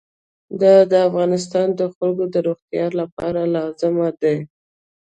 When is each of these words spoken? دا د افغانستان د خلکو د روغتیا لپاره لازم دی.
دا 0.61 0.73
د 0.91 0.93
افغانستان 1.07 1.67
د 1.79 1.81
خلکو 1.95 2.23
د 2.33 2.35
روغتیا 2.47 2.85
لپاره 2.99 3.41
لازم 3.55 3.95
دی. 4.21 4.37